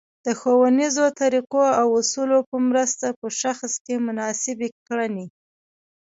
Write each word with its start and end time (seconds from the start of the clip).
د 0.25 0.27
ښونیزو 0.39 1.05
طریقو 1.21 1.63
او 1.81 1.87
اصولو 2.01 2.37
په 2.49 2.57
مرسته 2.69 3.05
په 3.19 3.27
شخص 3.41 3.71
کې 3.85 3.95
مناسبې 4.07 4.67
کړنې 4.87 5.25